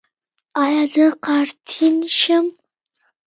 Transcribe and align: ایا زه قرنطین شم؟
ایا 0.63 0.83
زه 0.93 1.05
قرنطین 1.25 1.97
شم؟ 2.19 2.45